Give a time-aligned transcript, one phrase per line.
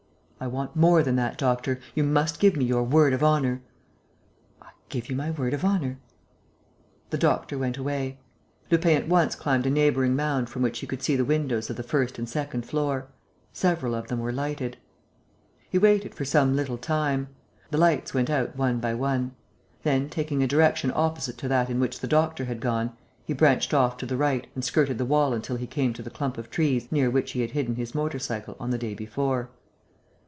[0.43, 1.79] "I want more than that, doctor.
[1.93, 3.61] You must give me your word of honour."
[4.59, 5.99] "I give you my word of honour."
[7.11, 8.17] The doctor went away.
[8.71, 11.75] Lupin at once climbed a neighbouring mound from which he could see the windows of
[11.75, 13.05] the first and second floor.
[13.53, 14.77] Several of them were lighted.
[15.69, 17.27] He waited for some little time.
[17.69, 19.35] The lights went out one by one.
[19.83, 22.93] Then, taking a direction opposite to that in which the doctor had gone,
[23.23, 26.09] he branched off to the right and skirted the wall until he came to the
[26.09, 29.51] clump of trees near which he had hidden his motor cycle on the day before.